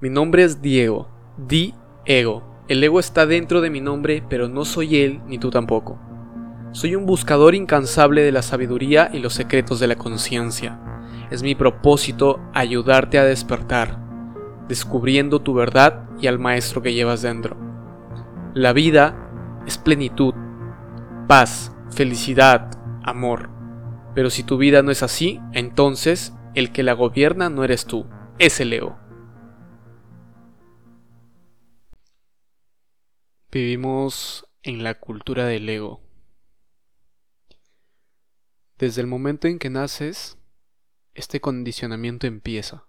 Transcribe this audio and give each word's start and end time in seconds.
Mi 0.00 0.10
nombre 0.10 0.44
es 0.44 0.62
Diego. 0.62 1.08
Di 1.36 1.74
ego. 2.04 2.44
El 2.68 2.84
ego 2.84 3.00
está 3.00 3.26
dentro 3.26 3.60
de 3.60 3.68
mi 3.68 3.80
nombre, 3.80 4.22
pero 4.28 4.48
no 4.48 4.64
soy 4.64 5.00
él 5.00 5.20
ni 5.26 5.38
tú 5.38 5.50
tampoco. 5.50 5.98
Soy 6.70 6.94
un 6.94 7.04
buscador 7.04 7.56
incansable 7.56 8.22
de 8.22 8.30
la 8.30 8.42
sabiduría 8.42 9.10
y 9.12 9.18
los 9.18 9.34
secretos 9.34 9.80
de 9.80 9.88
la 9.88 9.96
conciencia. 9.96 10.78
Es 11.32 11.42
mi 11.42 11.56
propósito 11.56 12.38
ayudarte 12.54 13.18
a 13.18 13.24
despertar, 13.24 13.98
descubriendo 14.68 15.40
tu 15.40 15.52
verdad 15.52 16.08
y 16.20 16.28
al 16.28 16.38
maestro 16.38 16.80
que 16.80 16.94
llevas 16.94 17.22
dentro. 17.22 17.56
La 18.54 18.72
vida 18.72 19.16
es 19.66 19.78
plenitud, 19.78 20.32
paz, 21.26 21.72
felicidad, 21.90 22.70
amor. 23.02 23.50
Pero 24.14 24.30
si 24.30 24.44
tu 24.44 24.58
vida 24.58 24.80
no 24.82 24.92
es 24.92 25.02
así, 25.02 25.40
entonces 25.52 26.34
el 26.54 26.70
que 26.70 26.84
la 26.84 26.92
gobierna 26.92 27.50
no 27.50 27.64
eres 27.64 27.84
tú, 27.84 28.06
es 28.38 28.60
el 28.60 28.72
ego. 28.72 29.07
Vivimos 33.50 34.46
en 34.62 34.84
la 34.84 35.00
cultura 35.00 35.46
del 35.46 35.66
ego. 35.70 36.02
Desde 38.76 39.00
el 39.00 39.06
momento 39.06 39.48
en 39.48 39.58
que 39.58 39.70
naces, 39.70 40.36
este 41.14 41.40
condicionamiento 41.40 42.26
empieza. 42.26 42.86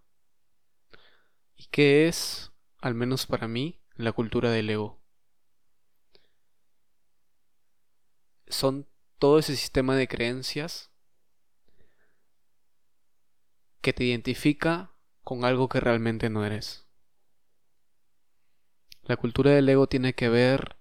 ¿Y 1.55 1.67
qué 1.67 2.09
es, 2.09 2.52
al 2.80 2.94
menos 2.94 3.26
para 3.26 3.48
mí, 3.48 3.80
la 3.95 4.12
cultura 4.12 4.52
del 4.52 4.70
ego? 4.70 5.02
Son 8.48 8.86
todo 9.17 9.39
ese 9.39 9.55
sistema 9.55 9.95
de 9.95 10.09
creencias 10.09 10.91
que 13.80 13.94
te 13.94 14.03
identifica 14.03 14.91
con 15.23 15.45
algo 15.45 15.70
que 15.70 15.80
realmente 15.80 16.30
no 16.30 16.44
eres. 16.45 16.89
La 19.09 19.18
cultura 19.18 19.49
del 19.49 19.68
ego 19.68 19.88
tiene 19.88 20.13
que 20.13 20.30
ver 20.30 20.78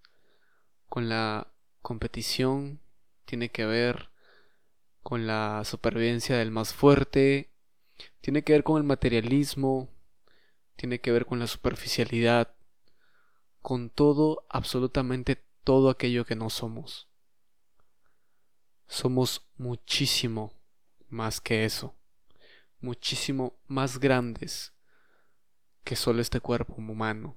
con 0.88 1.08
la 1.08 1.50
competición, 1.80 2.78
tiene 3.24 3.50
que 3.50 3.64
ver 3.64 4.10
con 5.02 5.26
la 5.26 5.62
supervivencia 5.64 6.36
del 6.36 6.50
más 6.50 6.74
fuerte, 6.74 7.50
tiene 8.20 8.44
que 8.44 8.52
ver 8.52 8.64
con 8.64 8.76
el 8.76 8.84
materialismo, 8.84 9.88
tiene 10.76 11.00
que 11.00 11.10
ver 11.10 11.24
con 11.24 11.38
la 11.38 11.46
superficialidad, 11.46 12.54
con 13.62 13.88
todo, 13.88 14.44
absolutamente 14.50 15.42
todo 15.64 15.88
aquello 15.88 16.26
que 16.26 16.36
no 16.36 16.50
somos. 16.50 17.08
Somos 18.86 19.48
muchísimo 19.56 20.52
más 21.08 21.40
que 21.40 21.64
eso 21.64 21.94
muchísimo 22.80 23.58
más 23.66 23.98
grandes 23.98 24.72
que 25.84 25.96
solo 25.96 26.20
este 26.20 26.40
cuerpo 26.40 26.74
humano. 26.74 27.36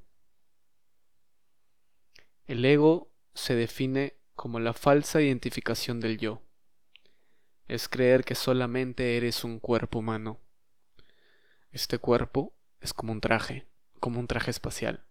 El 2.52 2.66
ego 2.66 3.10
se 3.34 3.56
define 3.56 4.18
como 4.36 4.60
la 4.60 4.74
falsa 4.74 5.22
identificación 5.22 6.02
del 6.02 6.18
yo. 6.18 6.42
Es 7.70 7.88
creer 7.88 8.26
que 8.26 8.36
solamente 8.36 9.16
eres 9.16 9.46
un 9.46 9.62
cuerpo 9.62 10.00
humano. 10.00 10.42
Este 11.72 11.98
cuerpo 11.98 12.54
es 12.82 12.94
como 12.94 13.14
un 13.14 13.22
traje, 13.22 13.70
como 14.02 14.20
un 14.20 14.28
traje 14.28 14.52
espacial. 14.52 15.06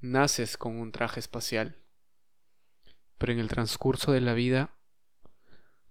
Naces 0.00 0.56
con 0.56 0.78
un 0.78 0.92
traje 0.92 1.20
espacial, 1.20 1.76
pero 3.18 3.34
en 3.34 3.38
el 3.38 3.48
transcurso 3.48 4.10
de 4.10 4.22
la 4.22 4.32
vida 4.32 4.78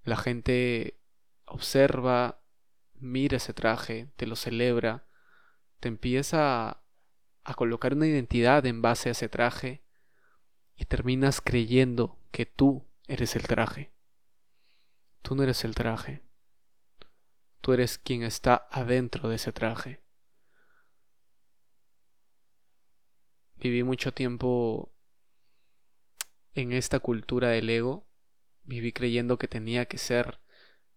la 0.04 0.18
gente 0.18 1.00
observa 1.46 2.42
mira 2.96 3.38
ese 3.38 3.54
traje, 3.54 4.10
te 4.16 4.26
lo 4.26 4.36
celebra, 4.36 5.06
te 5.80 5.90
empieza 5.90 6.82
a, 7.44 7.54
colocar 7.54 7.94
una 7.94 8.08
identidad 8.08 8.66
en 8.66 8.82
base 8.82 9.10
a 9.10 9.12
ese 9.12 9.30
traje 9.30 9.86
y 10.78 10.86
terminas 10.86 11.42
creyendo 11.42 12.20
que 12.32 12.46
tú 12.46 12.88
eres 13.08 13.36
el 13.36 13.44
traje. 13.44 13.92
Tú 15.24 15.36
no 15.36 15.44
eres 15.44 15.66
el 15.66 15.76
traje. 15.76 16.22
Tú 17.62 17.74
eres 17.74 17.98
quien 17.98 18.24
está 18.24 18.68
adentro 18.72 19.28
de 19.28 19.36
ese 19.36 19.52
traje. 19.52 20.02
Viví 23.56 23.84
mucho 23.84 24.14
tiempo 24.14 24.94
en 26.54 26.72
esta 26.72 27.00
cultura 27.00 27.50
del 27.50 27.70
ego. 27.70 28.08
Viví 28.64 28.94
creyendo 28.94 29.40
que 29.40 29.48
tenía 29.48 29.86
que 29.86 29.98
ser 29.98 30.40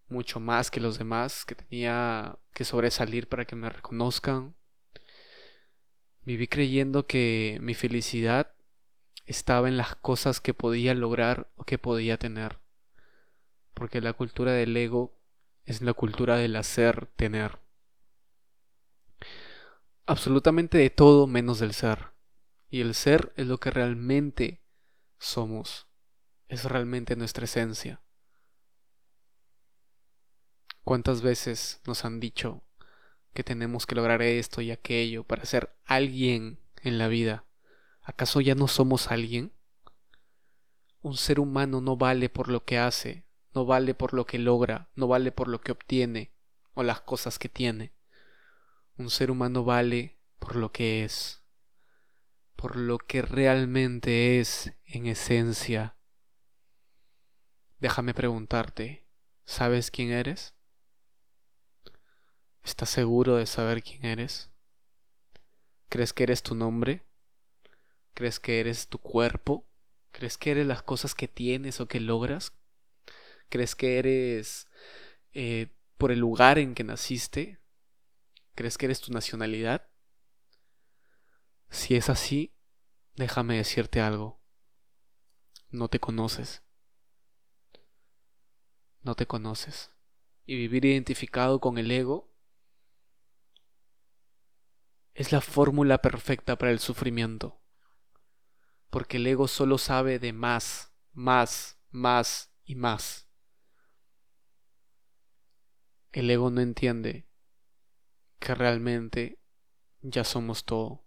mucho 0.09 0.41
más 0.41 0.71
que 0.71 0.81
los 0.81 0.99
demás, 0.99 1.47
que 1.47 1.55
tenía 1.55 2.39
que 2.53 2.65
sobresalir 2.65 3.29
para 3.29 3.47
que 3.47 3.57
me 3.57 3.71
reconozcan. 3.71 4.55
Viví 6.23 6.49
creyendo 6.49 7.07
que 7.07 7.59
mi 7.63 7.73
felicidad 7.75 8.55
estaba 9.31 9.69
en 9.69 9.77
las 9.77 9.95
cosas 9.95 10.41
que 10.41 10.55
podía 10.55 10.93
lograr 10.93 11.53
o 11.55 11.63
que 11.63 11.79
podía 11.79 12.19
tener. 12.19 12.59
Porque 13.75 14.01
la 14.01 14.13
cultura 14.13 14.53
del 14.53 14.77
ego 14.77 15.17
es 15.65 15.83
la 15.83 15.95
cultura 15.95 16.37
del 16.37 16.57
hacer 16.57 17.07
tener. 17.15 17.61
Absolutamente 20.05 20.79
de 20.79 20.91
todo 20.91 21.29
menos 21.29 21.61
del 21.61 21.75
ser. 21.75 22.09
Y 22.71 22.81
el 22.81 22.97
ser 22.97 23.33
es 23.37 23.47
lo 23.47 23.59
que 23.59 23.71
realmente 23.71 24.65
somos. 25.17 25.87
Es 26.49 26.65
realmente 26.65 27.15
nuestra 27.15 27.45
esencia. 27.45 28.03
¿Cuántas 30.83 31.23
veces 31.23 31.81
nos 31.87 32.05
han 32.05 32.19
dicho 32.19 32.65
que 33.33 33.45
tenemos 33.45 33.87
que 33.87 33.95
lograr 33.95 34.23
esto 34.23 34.61
y 34.61 34.73
aquello 34.73 35.23
para 35.23 35.45
ser 35.45 35.73
alguien 35.85 36.59
en 36.83 36.99
la 36.99 37.07
vida? 37.07 37.45
¿Acaso 38.11 38.41
ya 38.41 38.57
no 38.57 38.67
somos 38.67 39.13
alguien? 39.13 39.53
Un 41.01 41.17
ser 41.17 41.39
humano 41.39 41.81
no 41.81 41.97
vale 41.97 42.29
por 42.29 42.49
lo 42.49 42.65
que 42.65 42.77
hace, 42.77 43.25
no 43.55 43.67
vale 43.67 43.95
por 43.95 44.15
lo 44.15 44.27
que 44.27 44.41
logra, 44.41 44.91
no 44.97 45.07
vale 45.07 45.31
por 45.31 45.47
lo 45.47 45.61
que 45.61 45.71
obtiene 45.71 46.33
o 46.75 46.83
las 46.83 47.03
cosas 47.03 47.39
que 47.39 47.49
tiene. 47.49 47.95
Un 48.97 49.11
ser 49.11 49.31
humano 49.31 49.63
vale 49.63 50.19
por 50.41 50.57
lo 50.57 50.73
que 50.73 51.05
es, 51.05 51.45
por 52.57 52.75
lo 52.75 52.99
que 52.99 53.23
realmente 53.23 54.41
es 54.41 54.73
en 54.87 55.07
esencia. 55.07 55.95
Déjame 57.79 58.13
preguntarte, 58.13 59.07
¿sabes 59.45 59.93
quién 59.93 60.11
eres? 60.11 60.57
¿Estás 62.65 62.91
seguro 62.91 63.37
de 63.37 63.47
saber 63.47 63.85
quién 63.85 64.05
eres? 64.05 64.51
¿Crees 65.89 66.13
que 66.13 66.25
eres 66.25 66.43
tu 66.43 66.57
nombre? 66.57 67.09
¿Crees 68.15 68.41
que 68.41 68.61
eres 68.61 68.89
tu 68.89 68.99
cuerpo? 68.99 69.67
¿Crees 70.13 70.39
que 70.39 70.51
eres 70.51 70.67
las 70.67 70.83
cosas 70.83 71.15
que 71.15 71.29
tienes 71.29 71.81
o 71.81 71.87
que 71.87 72.01
logras? 72.01 72.53
¿Crees 73.49 73.75
que 73.75 73.99
eres 73.99 74.69
eh, 75.33 75.73
por 75.99 76.13
el 76.13 76.19
lugar 76.19 76.59
en 76.59 76.75
que 76.75 76.85
naciste? 76.85 77.59
¿Crees 78.55 78.79
que 78.79 78.87
eres 78.87 79.01
tu 79.01 79.13
nacionalidad? 79.13 79.89
Si 81.71 81.95
es 81.95 82.09
así, 82.09 82.53
déjame 83.15 83.57
decirte 83.57 84.01
algo. 84.01 84.41
No 85.71 85.89
te 85.89 86.01
conoces. 86.01 86.63
No 89.03 89.15
te 89.15 89.27
conoces. 89.27 89.91
Y 90.47 90.57
vivir 90.57 90.85
identificado 90.85 91.61
con 91.61 91.79
el 91.79 91.91
ego 91.91 92.31
es 95.15 95.33
la 95.33 95.41
fórmula 95.41 95.99
perfecta 95.99 96.57
para 96.57 96.73
el 96.73 96.81
sufrimiento. 96.81 97.60
Porque 98.91 99.17
el 99.19 99.27
ego 99.27 99.49
solo 99.49 99.79
sabe 99.79 100.19
de 100.19 100.33
más, 100.33 100.93
más, 101.13 101.79
más 101.91 102.53
y 102.65 102.75
más. 102.75 103.29
El 106.13 106.29
ego 106.31 106.51
no 106.51 106.61
entiende 106.61 107.29
que 108.41 108.55
realmente 108.55 109.41
ya 110.03 110.25
somos 110.25 110.65
todo, 110.65 111.05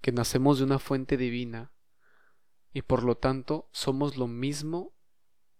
que 0.00 0.12
nacemos 0.12 0.58
de 0.58 0.64
una 0.64 0.78
fuente 0.78 1.16
divina 1.16 1.72
y 2.72 2.82
por 2.82 3.02
lo 3.02 3.16
tanto 3.16 3.70
somos 3.72 4.16
lo 4.16 4.26
mismo 4.26 4.94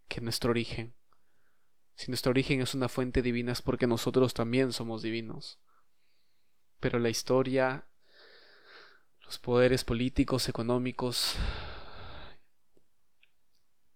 que 0.09 0.21
nuestro 0.21 0.51
origen. 0.51 0.95
Si 1.95 2.11
nuestro 2.11 2.31
origen 2.31 2.61
es 2.61 2.75
una 2.75 2.89
fuente 2.89 3.23
divina 3.23 3.53
es 3.53 3.63
porque 3.63 3.87
nosotros 3.87 4.35
también 4.35 4.73
somos 4.73 5.03
divinos 5.03 5.59
pero 6.81 6.99
la 6.99 7.09
historia, 7.09 7.88
los 9.29 9.39
poderes 9.39 9.85
políticos, 9.85 10.49
económicos, 10.49 11.35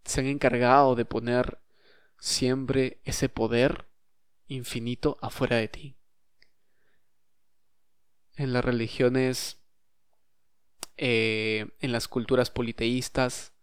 se 0.05 0.21
han 0.21 0.27
encargado 0.27 0.95
de 0.95 1.07
poner 1.07 1.59
siempre 2.19 3.01
ese 3.05 3.31
poder 3.31 3.89
infinito 4.47 5.17
afuera 5.23 5.57
de 5.57 5.69
ti. 5.69 5.97
En 8.37 8.53
las 8.53 8.63
religiones, 8.63 9.57
eh, 10.99 11.67
en 11.81 11.93
las 11.93 12.09
culturas 12.09 12.51
politeístas, 12.51 13.55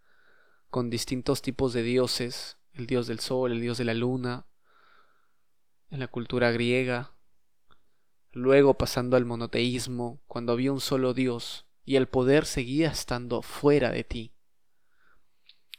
con 0.71 0.89
distintos 0.89 1.44
tipos 1.44 1.71
de 1.74 1.83
dioses, 1.83 2.57
el 2.74 2.88
dios 2.88 3.06
del 3.06 3.19
sol, 3.19 3.51
el 3.51 3.62
dios 3.62 3.77
de 3.77 3.86
la 3.86 3.94
luna, 3.94 4.48
en 5.92 6.00
la 6.00 6.07
cultura 6.07 6.50
griega, 6.50 7.13
luego 8.31 8.76
pasando 8.76 9.18
al 9.18 9.26
monoteísmo, 9.26 10.22
cuando 10.28 10.54
había 10.54 10.72
un 10.72 10.81
solo 10.81 11.14
Dios 11.14 11.66
y 11.86 11.96
el 11.96 12.08
poder 12.08 12.46
seguía 12.46 12.90
estando 12.90 13.42
fuera 13.42 13.92
de 13.92 14.04
ti. 14.04 14.34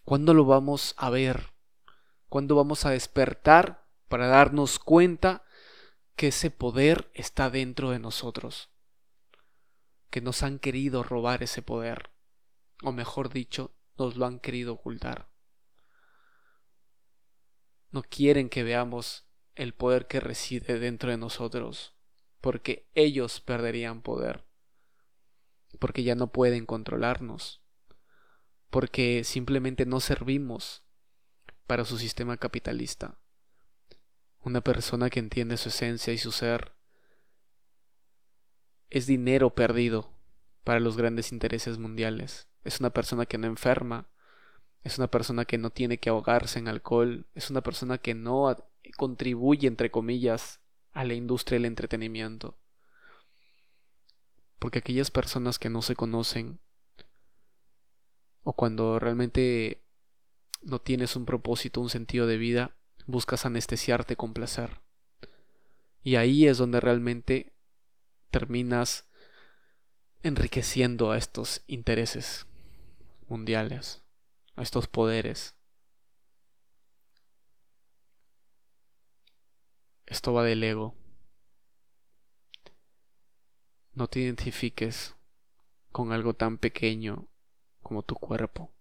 ¿Cuándo 0.05 0.35
lo 0.35 0.45
vamos 0.45 0.95
a 0.97 1.11
ver? 1.11 1.53
¿Cuándo 2.29 2.57
vamos 2.57 2.85
a 2.85 2.91
despertar 2.91 3.87
para 4.09 4.27
darnos 4.27 4.79
cuenta 4.79 5.45
que 6.17 6.29
ese 6.29 6.51
poder 6.51 7.11
está 7.15 7.51
dentro 7.51 7.91
de 7.91 8.01
nosotros? 8.01 8.71
Que 10.11 10.21
nos 10.21 10.43
han 10.43 10.59
querido 10.59 11.03
robar 11.05 11.43
ese 11.43 11.63
poder, 11.63 12.11
o 12.83 12.91
mejor 12.91 13.33
dicho, 13.33 13.73
nos 13.97 14.17
lo 14.17 14.27
han 14.27 14.41
querido 14.41 14.73
ocultar. 14.73 15.31
No 17.93 18.03
quieren 18.03 18.49
que 18.49 18.65
veamos 18.65 19.27
el 19.55 19.75
poder 19.75 20.07
que 20.07 20.21
reside 20.21 20.79
dentro 20.79 21.11
de 21.11 21.19
nosotros, 21.19 21.95
porque 22.41 22.89
ellos 22.95 23.41
perderían 23.41 24.03
poder, 24.03 24.45
porque 25.79 26.03
ya 26.03 26.15
no 26.15 26.33
pueden 26.33 26.67
controlarnos, 26.67 27.63
porque 28.71 29.25
simplemente 29.25 29.87
no 29.87 30.01
servimos 30.01 30.85
para 31.67 31.85
su 31.85 31.99
sistema 31.99 32.37
capitalista. 32.37 33.19
Una 34.43 34.63
persona 34.63 35.11
que 35.11 35.21
entiende 35.21 35.57
su 35.57 35.69
esencia 35.69 36.13
y 36.13 36.19
su 36.19 36.33
ser 36.33 36.73
es 38.89 39.07
dinero 39.07 39.55
perdido 39.55 40.13
para 40.65 40.81
los 40.81 40.97
grandes 40.97 41.33
intereses 41.33 41.79
mundiales. 41.79 42.49
Es 42.65 42.81
una 42.81 42.91
persona 42.91 43.27
que 43.27 43.39
no 43.39 43.47
enferma, 43.47 44.09
es 44.83 44.99
una 44.99 45.09
persona 45.09 45.45
que 45.45 45.59
no 45.59 45.71
tiene 45.71 45.99
que 45.99 46.11
ahogarse 46.11 46.59
en 46.59 46.69
alcohol, 46.69 47.27
es 47.35 47.51
una 47.51 47.61
persona 47.61 47.99
que 47.99 48.15
no 48.15 48.57
contribuye, 48.97 49.69
entre 49.69 49.91
comillas, 49.91 50.60
a 50.93 51.05
la 51.05 51.15
industria 51.15 51.57
del 51.57 51.67
entretenimiento. 51.67 52.57
Porque 54.59 54.81
aquellas 54.81 55.11
personas 55.11 55.59
que 55.59 55.71
no 55.71 55.83
se 55.83 55.97
conocen, 55.97 56.61
o 58.43 58.53
cuando 58.53 58.99
realmente 58.99 59.83
no 60.63 60.81
tienes 60.81 61.17
un 61.17 61.25
propósito, 61.25 61.81
un 61.81 61.91
sentido 61.91 62.27
de 62.27 62.37
vida, 62.37 62.77
buscas 63.07 63.47
anestesiarte 63.47 64.17
con 64.17 64.33
placer. 64.33 64.81
Y 66.03 66.17
ahí 66.17 66.47
es 66.47 66.59
donde 66.59 66.81
realmente 66.81 67.53
terminas 68.31 69.07
enriqueciendo 70.23 71.11
a 71.11 71.19
estos 71.19 71.63
intereses 71.67 72.47
mundiales, 73.29 74.03
a 74.57 74.63
estos 74.63 74.87
poderes. 74.87 75.55
Esto 80.11 80.33
va 80.33 80.43
del 80.43 80.65
ego. 80.65 80.97
No 83.93 84.09
te 84.09 84.19
identifiques 84.19 85.15
con 85.93 86.11
algo 86.11 86.35
tan 86.35 86.59
pequeño 86.59 87.29
como 87.81 88.03
tu 88.03 88.17
cuerpo. 88.17 88.73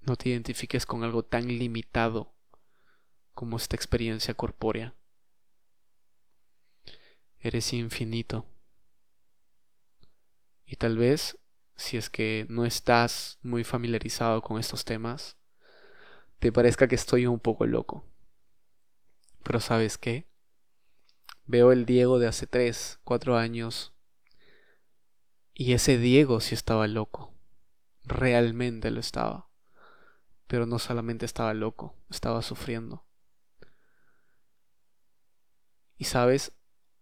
No 0.00 0.14
te 0.14 0.28
identifiques 0.28 0.86
con 0.86 1.02
algo 1.02 1.24
tan 1.24 1.48
limitado 1.48 2.32
como 3.34 3.56
esta 3.56 3.74
experiencia 3.74 4.32
corpórea. 4.32 4.94
Eres 7.40 7.72
infinito. 7.72 8.46
Y 10.64 10.76
tal 10.76 10.96
vez, 10.96 11.36
si 11.74 11.96
es 11.96 12.08
que 12.10 12.46
no 12.48 12.64
estás 12.64 13.40
muy 13.42 13.64
familiarizado 13.64 14.40
con 14.40 14.60
estos 14.60 14.84
temas, 14.84 15.37
te 16.38 16.52
parezca 16.52 16.88
que 16.88 16.94
estoy 16.94 17.26
un 17.26 17.40
poco 17.40 17.66
loco. 17.66 18.04
Pero 19.42 19.60
¿sabes 19.60 19.98
qué? 19.98 20.28
Veo 21.46 21.72
el 21.72 21.86
Diego 21.86 22.18
de 22.18 22.28
hace 22.28 22.46
3, 22.46 23.00
4 23.04 23.36
años 23.36 23.94
y 25.54 25.72
ese 25.72 25.98
Diego 25.98 26.40
sí 26.40 26.54
estaba 26.54 26.86
loco. 26.86 27.34
Realmente 28.04 28.90
lo 28.90 29.00
estaba. 29.00 29.50
Pero 30.46 30.66
no 30.66 30.78
solamente 30.78 31.26
estaba 31.26 31.52
loco, 31.54 31.96
estaba 32.10 32.42
sufriendo. 32.42 33.04
Y 35.96 36.04
sabes, 36.04 36.52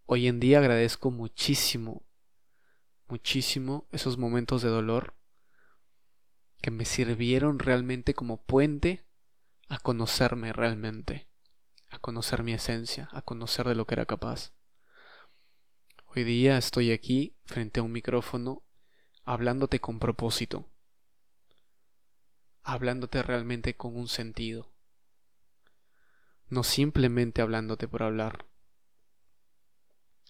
hoy 0.07 0.27
en 0.27 0.41
día 0.41 0.59
agradezco 0.59 1.11
muchísimo, 1.11 2.07
muchísimo 3.09 3.87
esos 3.93 4.17
momentos 4.17 4.63
de 4.63 4.71
dolor 4.71 5.15
que 6.63 6.71
me 6.71 6.87
sirvieron 6.87 7.59
realmente 7.59 8.15
como 8.15 8.43
puente 8.43 9.06
a 9.69 9.79
conocerme 9.79 10.53
realmente, 10.53 11.27
a 11.91 11.99
conocer 11.99 12.43
mi 12.43 12.53
esencia, 12.53 13.09
a 13.13 13.23
conocer 13.23 13.67
de 13.67 13.75
lo 13.75 13.87
que 13.87 13.95
era 13.95 14.07
capaz. 14.07 14.53
Hoy 16.07 16.25
día 16.25 16.57
estoy 16.57 16.93
aquí 16.93 17.37
frente 17.45 17.81
a 17.81 17.83
un 17.83 17.93
micrófono 17.93 18.63
hablándote 19.25 19.81
con 19.81 19.99
propósito, 19.99 20.69
hablándote 22.63 23.23
realmente 23.23 23.77
con 23.77 23.97
un 23.97 24.09
sentido, 24.09 24.73
no 26.49 26.63
simplemente 26.63 27.43
hablándote 27.43 27.89
por 27.89 28.05
hablar. 28.05 28.47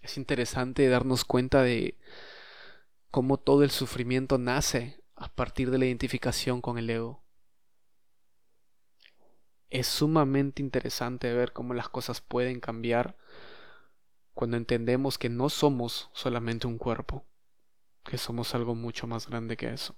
Es 0.00 0.16
interesante 0.16 0.88
darnos 0.88 1.24
cuenta 1.24 1.62
de 1.62 1.98
cómo 3.10 3.38
todo 3.38 3.64
el 3.64 3.70
sufrimiento 3.70 4.38
nace 4.38 5.02
a 5.14 5.28
partir 5.28 5.70
de 5.70 5.78
la 5.78 5.86
identificación 5.86 6.62
con 6.62 6.78
el 6.78 6.88
ego 6.88 7.25
es 9.70 9.86
sumamente 9.86 10.62
interesante 10.62 11.32
ver 11.32 11.52
cómo 11.52 11.74
las 11.74 11.88
cosas 11.88 12.20
pueden 12.20 12.60
cambiar 12.60 13.16
cuando 14.34 14.56
entendemos 14.56 15.18
que 15.18 15.28
no 15.28 15.48
somos 15.48 16.10
solamente 16.12 16.66
un 16.66 16.78
cuerpo, 16.78 17.24
que 18.04 18.18
somos 18.18 18.54
algo 18.54 18.74
mucho 18.74 19.06
más 19.06 19.26
grande 19.28 19.56
que 19.56 19.72
eso. 19.72 19.96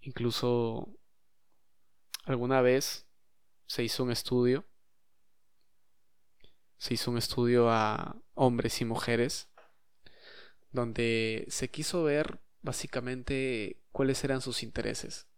Incluso 0.00 0.88
alguna 2.24 2.60
vez 2.60 3.06
se 3.66 3.82
hizo 3.82 4.04
un 4.04 4.10
estudio, 4.10 4.64
se 6.76 6.94
hizo 6.94 7.10
un 7.10 7.18
estudio 7.18 7.70
a 7.70 8.16
hombres 8.34 8.80
y 8.80 8.84
mujeres, 8.84 9.48
donde 10.70 11.46
se 11.48 11.70
quiso 11.70 12.04
ver 12.04 12.40
básicamente 12.62 13.80
cuáles 13.90 14.22
eran 14.24 14.40
sus 14.40 14.62
intereses 14.62 15.28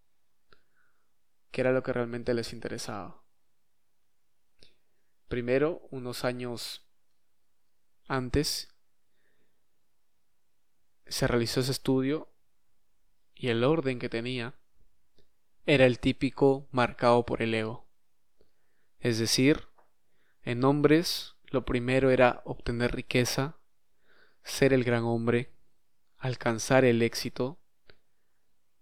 que 1.51 1.61
era 1.61 1.73
lo 1.73 1.83
que 1.83 1.93
realmente 1.93 2.35
les 2.35 2.53
interesaba. 2.53 3.23
Primero, 5.29 5.87
unos 5.91 6.25
años 6.25 6.87
antes, 8.09 8.75
se 11.07 11.27
realizó 11.27 11.61
ese 11.61 11.71
estudio 11.71 12.29
y 13.35 13.49
el 13.49 13.63
orden 13.63 13.99
que 13.99 14.09
tenía 14.09 14.55
era 15.67 15.87
el 15.87 16.01
típico 16.01 16.69
marcado 16.73 17.25
por 17.25 17.43
el 17.43 17.55
ego. 17.55 17.87
Es 18.99 19.19
decir, 19.19 19.69
en 20.43 20.65
hombres 20.65 21.37
lo 21.45 21.65
primero 21.65 22.11
era 22.11 22.43
obtener 22.45 22.93
riqueza, 22.93 23.59
ser 24.43 24.73
el 24.73 24.83
gran 24.83 25.05
hombre, 25.05 25.53
alcanzar 26.19 26.85
el 26.85 27.03
éxito, 27.03 27.60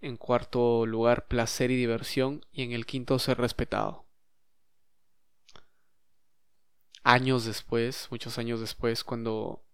en 0.00 0.16
cuarto 0.16 0.86
lugar, 0.86 1.26
placer 1.26 1.70
y 1.70 1.76
diversión. 1.76 2.44
Y 2.52 2.62
en 2.62 2.72
el 2.72 2.86
quinto, 2.86 3.18
ser 3.18 3.38
respetado. 3.38 4.06
Años 7.02 7.44
después, 7.44 8.08
muchos 8.10 8.38
años 8.38 8.60
después, 8.60 9.02
cuando 9.02 9.64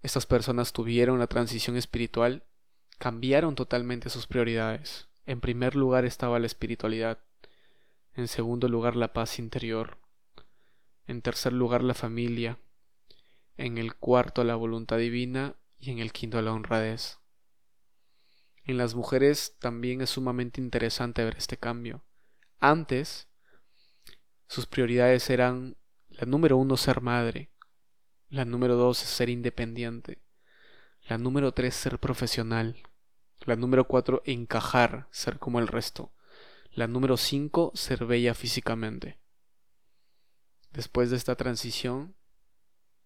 estas 0.00 0.26
personas 0.26 0.72
tuvieron 0.72 1.18
la 1.18 1.26
transición 1.26 1.76
espiritual, 1.76 2.44
cambiaron 2.98 3.54
totalmente 3.54 4.10
sus 4.10 4.26
prioridades. 4.26 5.08
En 5.26 5.40
primer 5.40 5.74
lugar 5.76 6.04
estaba 6.04 6.38
la 6.38 6.46
espiritualidad. 6.46 7.18
En 8.14 8.28
segundo 8.28 8.68
lugar, 8.68 8.96
la 8.96 9.12
paz 9.12 9.38
interior. 9.38 9.98
En 11.06 11.22
tercer 11.22 11.52
lugar, 11.52 11.82
la 11.82 11.94
familia. 11.94 12.58
En 13.56 13.78
el 13.78 13.94
cuarto, 13.94 14.44
la 14.44 14.54
voluntad 14.54 14.98
divina. 14.98 15.56
Y 15.78 15.90
en 15.90 15.98
el 15.98 16.12
quinto, 16.12 16.40
la 16.42 16.52
honradez. 16.52 17.18
En 18.64 18.78
las 18.78 18.94
mujeres 18.94 19.56
también 19.58 20.00
es 20.02 20.10
sumamente 20.10 20.60
interesante 20.60 21.24
ver 21.24 21.36
este 21.36 21.56
cambio. 21.56 22.04
Antes, 22.60 23.28
sus 24.46 24.66
prioridades 24.66 25.30
eran 25.30 25.76
la 26.10 26.26
número 26.26 26.56
uno 26.56 26.76
ser 26.76 27.00
madre, 27.00 27.50
la 28.28 28.44
número 28.44 28.76
dos 28.76 28.98
ser 28.98 29.28
independiente, 29.30 30.22
la 31.08 31.18
número 31.18 31.52
tres 31.52 31.74
ser 31.74 31.98
profesional, 31.98 32.82
la 33.40 33.56
número 33.56 33.88
cuatro 33.88 34.22
encajar, 34.24 35.08
ser 35.10 35.38
como 35.38 35.58
el 35.58 35.66
resto, 35.66 36.12
la 36.70 36.86
número 36.86 37.16
cinco 37.16 37.72
ser 37.74 38.06
bella 38.06 38.34
físicamente. 38.34 39.18
Después 40.70 41.10
de 41.10 41.16
esta 41.16 41.34
transición, 41.34 42.14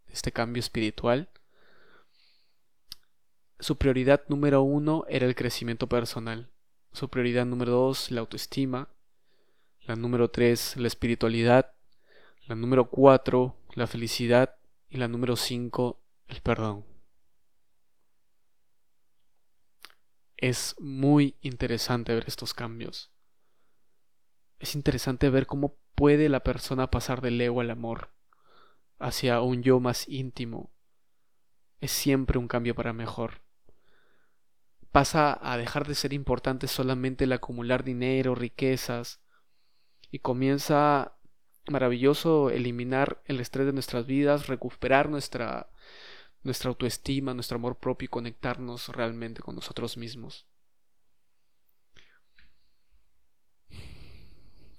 este 0.06 0.32
cambio 0.32 0.60
espiritual, 0.60 1.30
su 3.58 3.76
prioridad 3.78 4.22
número 4.28 4.62
uno 4.62 5.04
era 5.08 5.26
el 5.26 5.34
crecimiento 5.34 5.88
personal. 5.88 6.50
Su 6.92 7.08
prioridad 7.08 7.46
número 7.46 7.72
dos, 7.72 8.10
la 8.10 8.20
autoestima. 8.20 8.88
La 9.80 9.96
número 9.96 10.30
tres, 10.30 10.76
la 10.76 10.86
espiritualidad. 10.86 11.72
La 12.46 12.54
número 12.54 12.88
4, 12.90 13.56
la 13.74 13.86
felicidad. 13.86 14.56
Y 14.88 14.98
la 14.98 15.08
número 15.08 15.34
5, 15.36 16.00
el 16.28 16.40
perdón. 16.42 16.84
Es 20.36 20.76
muy 20.78 21.36
interesante 21.40 22.14
ver 22.14 22.24
estos 22.28 22.54
cambios. 22.54 23.10
Es 24.58 24.74
interesante 24.74 25.28
ver 25.28 25.46
cómo 25.46 25.76
puede 25.94 26.28
la 26.28 26.44
persona 26.44 26.90
pasar 26.90 27.20
del 27.20 27.40
ego 27.40 27.60
al 27.60 27.70
amor, 27.70 28.10
hacia 28.98 29.40
un 29.40 29.62
yo 29.62 29.80
más 29.80 30.08
íntimo. 30.08 30.70
Es 31.80 31.90
siempre 31.90 32.38
un 32.38 32.48
cambio 32.48 32.74
para 32.74 32.92
mejor. 32.92 33.45
Pasa 34.96 35.38
a 35.42 35.58
dejar 35.58 35.86
de 35.86 35.94
ser 35.94 36.14
importante 36.14 36.68
solamente 36.68 37.24
el 37.24 37.32
acumular 37.34 37.84
dinero, 37.84 38.34
riquezas, 38.34 39.20
y 40.10 40.20
comienza 40.20 41.18
maravilloso 41.68 42.48
eliminar 42.48 43.20
el 43.26 43.40
estrés 43.40 43.66
de 43.66 43.74
nuestras 43.74 44.06
vidas, 44.06 44.46
recuperar 44.46 45.10
nuestra, 45.10 45.68
nuestra 46.44 46.70
autoestima, 46.70 47.34
nuestro 47.34 47.56
amor 47.56 47.76
propio 47.76 48.06
y 48.06 48.08
conectarnos 48.08 48.88
realmente 48.88 49.42
con 49.42 49.54
nosotros 49.54 49.98
mismos. 49.98 50.46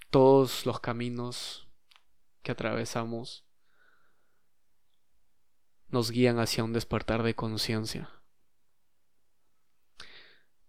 Todos 0.10 0.66
los 0.66 0.80
caminos 0.80 1.68
que 2.42 2.54
atravesamos 2.54 3.46
nos 5.90 6.10
guían 6.10 6.40
hacia 6.40 6.64
un 6.64 6.74
despertar 6.74 7.22
de 7.22 7.36
conciencia. 7.36 8.17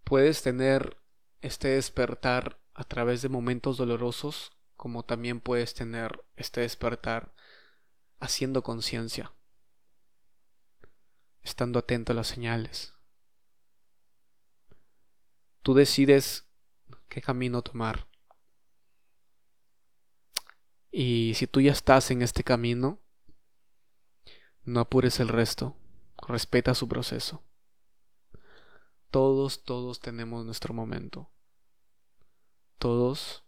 Puedes 0.09 0.43
tener 0.43 0.97
este 1.43 1.69
despertar 1.69 2.59
a 2.73 2.85
través 2.85 3.21
de 3.21 3.29
momentos 3.29 3.77
dolorosos 3.77 4.53
como 4.75 5.05
también 5.05 5.39
puedes 5.39 5.75
tener 5.75 6.25
este 6.35 6.63
despertar 6.63 7.35
haciendo 8.19 8.63
conciencia, 8.63 9.35
estando 11.43 11.81
atento 11.81 12.13
a 12.13 12.15
las 12.15 12.27
señales. 12.27 12.95
Tú 15.61 15.75
decides 15.75 16.49
qué 17.11 17.21
camino 17.21 17.61
tomar. 17.61 18.09
Y 20.91 21.35
si 21.35 21.47
tú 21.47 21.61
ya 21.61 21.73
estás 21.73 22.11
en 22.11 22.23
este 22.23 22.43
camino, 22.45 22.99
no 24.65 24.81
apures 24.81 25.21
el 25.21 25.29
resto, 25.29 25.77
respeta 26.27 26.75
su 26.75 26.89
proceso. 26.89 27.45
Todos, 29.11 29.65
todos 29.65 30.01
tenemos 30.01 30.45
nuestro 30.45 30.75
momento. 30.75 31.31
Todos 32.79 33.45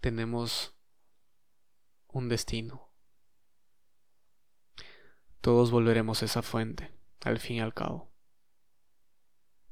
tenemos 0.00 0.74
un 2.08 2.28
destino. 2.28 2.88
Todos 5.40 5.70
volveremos 5.70 6.22
a 6.22 6.24
esa 6.24 6.42
fuente, 6.42 6.90
al 7.20 7.38
fin 7.38 7.56
y 7.56 7.60
al 7.60 7.74
cabo. 7.74 8.15